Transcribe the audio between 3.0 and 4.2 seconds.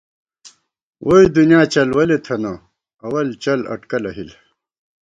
اول چل اٹکلہ